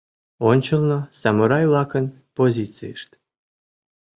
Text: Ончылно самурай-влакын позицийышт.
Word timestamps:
Ончылно 0.49 0.97
самурай-влакын 1.19 2.05
позицийышт. 2.35 3.09